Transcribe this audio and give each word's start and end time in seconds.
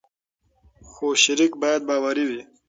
خو 0.89 1.07
شریک 1.23 1.53
باید 1.61 1.81
باوري 1.89 2.25
وي. 2.29 2.41